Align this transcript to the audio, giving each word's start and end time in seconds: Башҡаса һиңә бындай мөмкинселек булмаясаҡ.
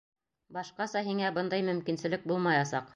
Башҡаса 0.57 1.05
һиңә 1.09 1.31
бындай 1.37 1.69
мөмкинселек 1.71 2.29
булмаясаҡ. 2.33 2.87